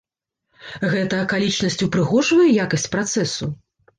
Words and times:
Гэта 0.93 1.19
акалічнасць 1.25 1.77
упрыгожвае 1.87 2.47
якасць 2.65 2.89
працэсу? 2.95 3.53